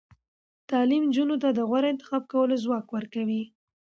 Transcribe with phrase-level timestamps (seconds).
[0.69, 3.43] تعلیم نجونو ته د غوره انتخاب کولو ځواک ورکوي.